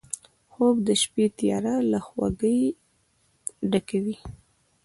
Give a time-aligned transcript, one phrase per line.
[0.51, 2.59] خوب د شپه تیاره له خوږۍ
[3.71, 4.17] ډکوي